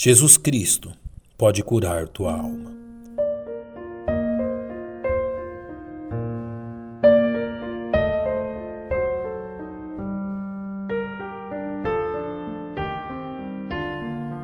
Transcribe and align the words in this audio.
Jesus 0.00 0.36
Cristo 0.36 0.92
pode 1.36 1.60
curar 1.60 2.06
tua 2.06 2.32
alma. 2.32 2.70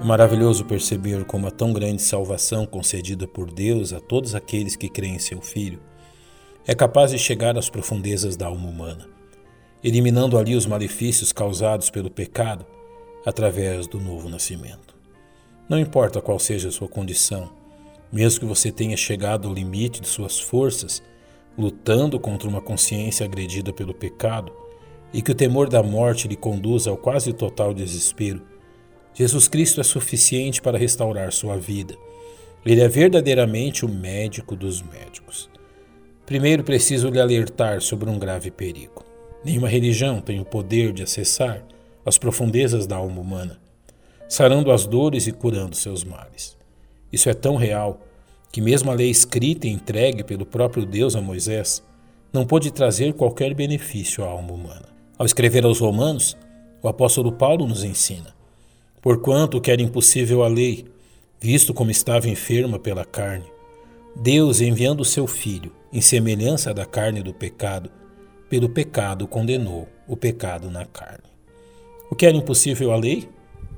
É 0.00 0.02
maravilhoso 0.02 0.64
perceber 0.64 1.26
como 1.26 1.46
a 1.46 1.50
tão 1.50 1.70
grande 1.70 2.00
salvação 2.00 2.64
concedida 2.64 3.28
por 3.28 3.52
Deus 3.52 3.92
a 3.92 4.00
todos 4.00 4.34
aqueles 4.34 4.74
que 4.74 4.88
creem 4.88 5.16
em 5.16 5.18
seu 5.18 5.42
Filho 5.42 5.82
é 6.66 6.74
capaz 6.74 7.10
de 7.10 7.18
chegar 7.18 7.58
às 7.58 7.68
profundezas 7.68 8.38
da 8.38 8.46
alma 8.46 8.70
humana, 8.70 9.06
eliminando 9.84 10.38
ali 10.38 10.56
os 10.56 10.64
malefícios 10.64 11.30
causados 11.30 11.90
pelo 11.90 12.10
pecado 12.10 12.64
através 13.26 13.86
do 13.86 14.00
novo 14.00 14.30
nascimento. 14.30 14.91
Não 15.68 15.78
importa 15.78 16.20
qual 16.20 16.38
seja 16.38 16.68
a 16.68 16.72
sua 16.72 16.88
condição, 16.88 17.50
mesmo 18.12 18.40
que 18.40 18.46
você 18.46 18.70
tenha 18.70 18.96
chegado 18.96 19.48
ao 19.48 19.54
limite 19.54 20.00
de 20.00 20.08
suas 20.08 20.38
forças, 20.38 21.02
lutando 21.56 22.18
contra 22.18 22.48
uma 22.48 22.60
consciência 22.60 23.24
agredida 23.24 23.72
pelo 23.72 23.94
pecado 23.94 24.52
e 25.12 25.22
que 25.22 25.30
o 25.30 25.34
temor 25.34 25.68
da 25.68 25.82
morte 25.82 26.26
lhe 26.26 26.36
conduza 26.36 26.90
ao 26.90 26.96
quase 26.96 27.32
total 27.32 27.72
desespero, 27.72 28.42
Jesus 29.14 29.46
Cristo 29.46 29.80
é 29.80 29.84
suficiente 29.84 30.60
para 30.60 30.78
restaurar 30.78 31.32
sua 31.32 31.56
vida. 31.56 31.94
Ele 32.64 32.80
é 32.80 32.88
verdadeiramente 32.88 33.84
o 33.84 33.88
médico 33.88 34.56
dos 34.56 34.82
médicos. 34.82 35.50
Primeiro 36.24 36.64
preciso 36.64 37.08
lhe 37.08 37.20
alertar 37.20 37.80
sobre 37.82 38.08
um 38.08 38.18
grave 38.18 38.50
perigo. 38.50 39.04
Nenhuma 39.44 39.68
religião 39.68 40.20
tem 40.20 40.40
o 40.40 40.44
poder 40.44 40.92
de 40.92 41.02
acessar 41.02 41.64
as 42.06 42.16
profundezas 42.16 42.86
da 42.86 42.96
alma 42.96 43.20
humana 43.20 43.62
sarando 44.32 44.72
as 44.72 44.86
dores 44.86 45.26
e 45.26 45.32
curando 45.32 45.76
seus 45.76 46.04
males. 46.04 46.56
Isso 47.12 47.28
é 47.28 47.34
tão 47.34 47.54
real 47.54 48.00
que, 48.50 48.62
mesmo 48.62 48.90
a 48.90 48.94
lei 48.94 49.10
escrita 49.10 49.66
e 49.66 49.70
entregue 49.70 50.24
pelo 50.24 50.46
próprio 50.46 50.86
Deus 50.86 51.14
a 51.14 51.20
Moisés, 51.20 51.82
não 52.32 52.46
pôde 52.46 52.70
trazer 52.70 53.12
qualquer 53.12 53.52
benefício 53.52 54.24
à 54.24 54.28
alma 54.28 54.54
humana. 54.54 54.88
Ao 55.18 55.26
escrever 55.26 55.66
aos 55.66 55.80
Romanos, 55.80 56.34
o 56.82 56.88
apóstolo 56.88 57.30
Paulo 57.30 57.66
nos 57.66 57.84
ensina: 57.84 58.34
Porquanto 59.02 59.60
que 59.60 59.70
era 59.70 59.82
impossível 59.82 60.42
a 60.42 60.48
lei, 60.48 60.86
visto 61.38 61.74
como 61.74 61.90
estava 61.90 62.26
enferma 62.26 62.78
pela 62.78 63.04
carne, 63.04 63.44
Deus, 64.16 64.62
enviando 64.62 65.02
o 65.02 65.04
seu 65.04 65.26
Filho, 65.26 65.74
em 65.92 66.00
semelhança 66.00 66.72
da 66.72 66.86
carne 66.86 67.22
do 67.22 67.34
pecado, 67.34 67.90
pelo 68.48 68.70
pecado 68.70 69.28
condenou 69.28 69.86
o 70.08 70.16
pecado 70.16 70.70
na 70.70 70.86
carne. 70.86 71.28
O 72.10 72.14
que 72.14 72.24
era 72.24 72.34
impossível 72.34 72.92
à 72.92 72.96
lei? 72.96 73.28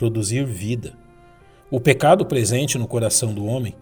Produzir 0.00 0.46
vida. 0.46 0.94
O 1.70 1.78
pecado 1.78 2.24
presente 2.24 2.78
no 2.78 2.88
coração 2.88 3.34
do 3.34 3.44
homem 3.44 3.74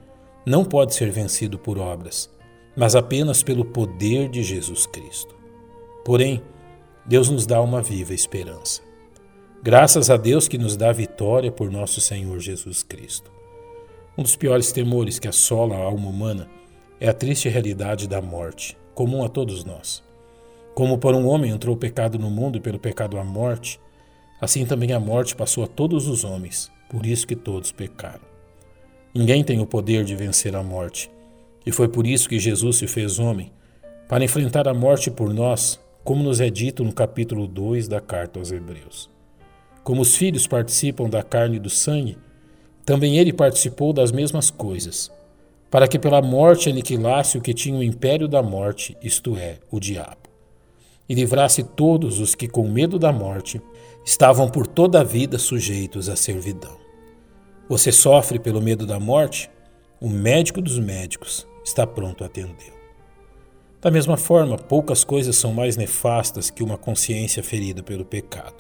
não 0.45 0.65
pode 0.65 0.93
ser 0.93 1.13
vencido 1.13 1.57
por 1.57 1.79
obras, 1.79 2.29
mas 2.77 2.97
apenas 2.97 3.41
pelo 3.41 3.65
poder 3.65 4.29
de 4.29 4.43
Jesus 4.43 4.85
Cristo. 4.85 5.37
Porém, 6.05 6.43
Deus 7.07 7.31
nos 7.31 7.47
dá 7.47 7.61
uma 7.61 7.81
viva 7.81 8.13
esperança. 8.13 8.83
Graças 9.63 10.11
a 10.11 10.17
Deus 10.17 10.49
que 10.49 10.59
nos 10.59 10.77
dá 10.77 10.91
vitória 10.91 11.53
por 11.53 11.71
nosso 11.71 12.01
Senhor 12.01 12.41
Jesus 12.41 12.83
Cristo. 12.83 13.31
Um 14.17 14.25
dos 14.25 14.35
piores 14.35 14.73
temores 14.73 15.21
que 15.21 15.29
assola 15.29 15.77
a 15.77 15.85
alma 15.85 16.09
humana 16.09 16.51
é 16.99 17.09
a 17.09 17.15
triste 17.15 17.49
realidade 17.49 18.09
da 18.09 18.21
morte, 18.21 18.77
comum 18.93 19.23
a 19.23 19.29
todos 19.29 19.65
nós. 19.65 20.03
Como 20.75 20.99
por 20.99 21.15
um 21.15 21.29
homem 21.29 21.53
entrou 21.53 21.77
o 21.77 21.79
pecado 21.79 22.19
no 22.19 22.29
mundo 22.29 22.59
e 22.59 22.61
pelo 22.61 22.81
pecado 22.81 23.19
a 23.19 23.25
morte, 23.25 23.81
Assim 24.41 24.65
também 24.65 24.93
a 24.93 25.01
morte 25.01 25.35
passou 25.35 25.65
a 25.65 25.67
todos 25.67 26.07
os 26.07 26.25
homens, 26.25 26.71
por 26.89 27.05
isso 27.05 27.27
que 27.27 27.35
todos 27.35 27.73
pecaram. 27.73 28.21
Ninguém 29.15 29.43
tem 29.43 29.61
o 29.61 29.67
poder 29.67 30.05
de 30.05 30.15
vencer 30.15 30.55
a 30.55 30.63
morte, 30.63 31.11
e 31.67 31.73
foi 31.73 31.89
por 31.89 32.07
isso 32.07 32.29
que 32.29 32.39
Jesus 32.39 32.77
se 32.77 32.87
fez 32.87 33.19
homem, 33.19 33.53
para 34.09 34.25
enfrentar 34.25 34.69
a 34.69 34.75
morte 34.75 35.11
por 35.11 35.35
nós, 35.35 35.81
como 36.05 36.23
nos 36.23 36.41
é 36.41 36.49
dito 36.49 36.85
no 36.85 36.93
capítulo 36.93 37.47
2 37.47 37.89
da 37.89 38.01
carta 38.01 38.39
aos 38.39 38.53
Hebreus. 38.53 39.11
Como 39.83 40.03
os 40.03 40.17
filhos 40.17 40.47
participam 40.47 41.09
da 41.09 41.23
carne 41.23 41.57
e 41.57 41.61
do 41.61 41.69
sangue, 41.69 42.17
também 42.85 43.19
ele 43.19 43.33
participou 43.33 43.93
das 43.93 44.13
mesmas 44.13 44.51
coisas, 44.51 45.11
para 45.71 45.89
que 45.89 45.99
pela 45.99 46.23
morte 46.23 46.71
aniquilasse 46.71 47.37
o 47.37 47.41
que 47.41 47.53
tinha 47.53 47.79
o 47.79 47.83
império 47.83 48.29
da 48.29 48.43
morte, 48.43 48.97
isto 49.03 49.37
é, 49.37 49.59
o 49.71 49.81
diabo, 49.81 50.28
e 51.09 51.15
livrasse 51.15 51.63
todos 51.63 52.21
os 52.21 52.35
que, 52.35 52.47
com 52.47 52.69
medo 52.69 52.99
da 52.99 53.13
morte, 53.13 53.61
estavam 54.05 54.49
por 54.49 54.67
toda 54.67 55.01
a 55.01 55.05
vida 55.05 55.39
sujeitos 55.39 56.09
à 56.09 56.17
servidão. 56.17 56.77
Você 57.69 57.93
sofre 57.93 58.39
pelo 58.39 58.61
medo 58.61 58.87
da 58.87 58.99
morte? 58.99 59.51
O 60.01 60.09
médico 60.09 60.61
dos 60.61 60.79
médicos 60.79 61.47
está 61.65 61.87
pronto 61.87 62.23
a 62.23 62.27
atendê-lo. 62.27 62.79
Da 63.81 63.91
mesma 63.91 64.17
forma, 64.17 64.57
poucas 64.57 65.05
coisas 65.05 65.37
são 65.37 65.53
mais 65.53 65.77
nefastas 65.77 66.51
que 66.51 66.63
uma 66.63 66.77
consciência 66.77 67.43
ferida 67.43 67.83
pelo 67.83 68.05
pecado. 68.05 68.57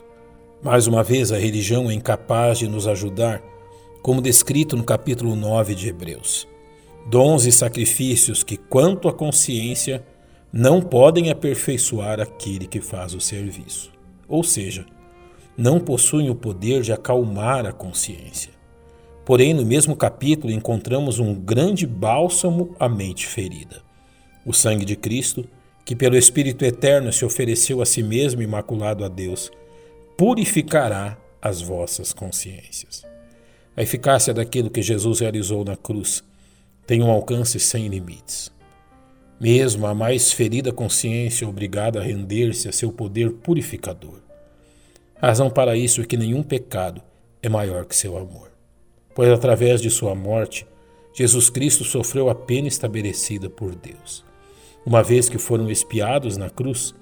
Mais 0.62 0.86
uma 0.86 1.02
vez, 1.02 1.32
a 1.32 1.38
religião 1.38 1.90
é 1.90 1.94
incapaz 1.94 2.58
de 2.58 2.68
nos 2.68 2.86
ajudar, 2.86 3.42
como 4.02 4.22
descrito 4.22 4.76
no 4.76 4.84
capítulo 4.84 5.34
9 5.34 5.74
de 5.74 5.88
Hebreus. 5.88 6.46
Dons 7.06 7.46
e 7.46 7.52
sacrifícios 7.52 8.42
que, 8.42 8.56
quanto 8.56 9.08
à 9.08 9.12
consciência, 9.12 10.04
não 10.52 10.80
podem 10.80 11.30
aperfeiçoar 11.30 12.20
aquele 12.20 12.66
que 12.66 12.80
faz 12.80 13.14
o 13.14 13.20
serviço. 13.20 13.92
Ou 14.26 14.42
seja, 14.42 14.86
não 15.56 15.78
possuem 15.78 16.30
o 16.30 16.34
poder 16.34 16.82
de 16.82 16.92
acalmar 16.92 17.66
a 17.66 17.72
consciência. 17.72 18.52
Porém, 19.24 19.52
no 19.52 19.64
mesmo 19.64 19.94
capítulo 19.94 20.52
encontramos 20.52 21.18
um 21.18 21.34
grande 21.34 21.86
bálsamo 21.86 22.74
à 22.78 22.88
mente 22.88 23.26
ferida. 23.26 23.82
O 24.46 24.54
sangue 24.54 24.86
de 24.86 24.96
Cristo, 24.96 25.46
que 25.84 25.94
pelo 25.94 26.16
Espírito 26.16 26.64
Eterno 26.64 27.12
se 27.12 27.24
ofereceu 27.24 27.82
a 27.82 27.86
si 27.86 28.02
mesmo 28.02 28.40
imaculado 28.40 29.04
a 29.04 29.08
Deus, 29.08 29.50
purificará 30.16 31.18
as 31.42 31.60
vossas 31.60 32.12
consciências. 32.12 33.04
A 33.76 33.82
eficácia 33.82 34.32
daquilo 34.32 34.70
que 34.70 34.80
Jesus 34.80 35.20
realizou 35.20 35.64
na 35.64 35.76
cruz 35.76 36.24
tem 36.86 37.02
um 37.02 37.10
alcance 37.10 37.60
sem 37.60 37.86
limites. 37.88 38.50
Mesmo 39.40 39.86
a 39.86 39.94
mais 39.94 40.32
ferida 40.32 40.72
consciência 40.72 41.48
obrigada 41.48 42.00
a 42.00 42.02
render-se 42.02 42.68
a 42.68 42.72
seu 42.72 42.90
poder 42.90 43.30
purificador. 43.34 44.20
Razão 45.16 45.48
para 45.48 45.76
isso 45.76 46.00
é 46.00 46.04
que 46.04 46.16
nenhum 46.16 46.42
pecado 46.42 47.00
é 47.40 47.48
maior 47.48 47.84
que 47.84 47.94
seu 47.94 48.16
amor. 48.16 48.50
Pois 49.14 49.28
através 49.30 49.80
de 49.80 49.90
sua 49.90 50.14
morte, 50.14 50.66
Jesus 51.14 51.50
Cristo 51.50 51.84
sofreu 51.84 52.28
a 52.28 52.34
pena 52.34 52.66
estabelecida 52.66 53.48
por 53.48 53.74
Deus. 53.74 54.24
Uma 54.84 55.02
vez 55.02 55.28
que 55.28 55.38
foram 55.38 55.70
espiados 55.70 56.36
na 56.36 56.50
cruz, 56.50 56.94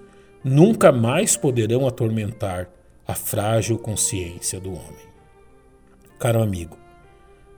nunca 0.42 0.92
mais 0.92 1.36
poderão 1.36 1.86
atormentar 1.86 2.70
a 3.06 3.14
frágil 3.14 3.78
consciência 3.78 4.60
do 4.60 4.70
homem. 4.70 5.06
Caro 6.18 6.42
amigo, 6.42 6.76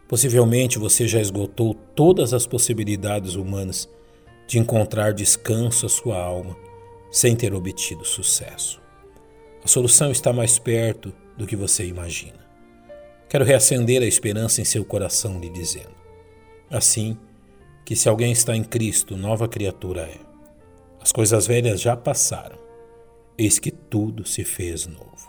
possivelmente 0.06 0.78
você 0.78 1.06
já 1.08 1.20
esgotou 1.20 1.74
todas 1.74 2.34
as 2.34 2.46
possibilidades 2.46 3.34
humanas 3.34 3.88
de 4.48 4.58
encontrar 4.58 5.12
descanso 5.12 5.86
à 5.86 5.88
sua 5.88 6.16
alma 6.20 6.56
sem 7.10 7.36
ter 7.36 7.54
obtido 7.54 8.04
sucesso. 8.04 8.80
A 9.62 9.68
solução 9.68 10.10
está 10.10 10.32
mais 10.32 10.58
perto 10.58 11.12
do 11.36 11.46
que 11.46 11.54
você 11.54 11.86
imagina. 11.86 12.48
Quero 13.28 13.44
reacender 13.44 14.02
a 14.02 14.06
esperança 14.06 14.62
em 14.62 14.64
seu 14.64 14.84
coração, 14.84 15.38
lhe 15.38 15.50
dizendo: 15.50 15.94
assim, 16.70 17.16
que 17.84 17.94
se 17.94 18.08
alguém 18.08 18.32
está 18.32 18.56
em 18.56 18.64
Cristo, 18.64 19.16
nova 19.16 19.46
criatura 19.46 20.02
é. 20.02 20.18
As 21.00 21.12
coisas 21.12 21.46
velhas 21.46 21.80
já 21.80 21.96
passaram, 21.96 22.58
eis 23.36 23.58
que 23.58 23.70
tudo 23.70 24.26
se 24.26 24.44
fez 24.44 24.86
novo. 24.86 25.28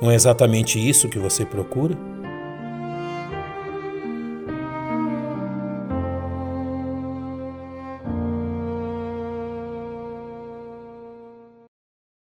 Não 0.00 0.10
é 0.10 0.14
exatamente 0.16 0.78
isso 0.78 1.08
que 1.08 1.18
você 1.18 1.46
procura? 1.46 1.96